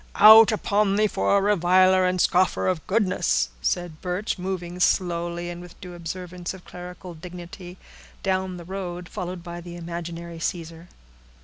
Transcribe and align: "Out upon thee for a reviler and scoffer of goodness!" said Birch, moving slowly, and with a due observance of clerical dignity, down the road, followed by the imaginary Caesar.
"Out 0.15 0.51
upon 0.51 0.95
thee 0.95 1.05
for 1.05 1.37
a 1.37 1.41
reviler 1.41 2.05
and 2.07 2.19
scoffer 2.19 2.65
of 2.65 2.87
goodness!" 2.87 3.49
said 3.61 4.01
Birch, 4.01 4.39
moving 4.39 4.79
slowly, 4.79 5.51
and 5.51 5.61
with 5.61 5.73
a 5.73 5.79
due 5.79 5.93
observance 5.93 6.55
of 6.55 6.65
clerical 6.65 7.13
dignity, 7.13 7.77
down 8.23 8.57
the 8.57 8.65
road, 8.65 9.07
followed 9.07 9.43
by 9.43 9.61
the 9.61 9.75
imaginary 9.75 10.39
Caesar. 10.39 10.87